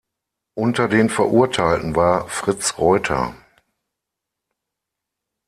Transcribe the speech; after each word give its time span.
Unter 0.55 0.87
den 0.87 1.09
Verurteilten 1.09 1.95
war 1.95 2.27
Fritz 2.27 2.79
Reuter. 2.79 3.35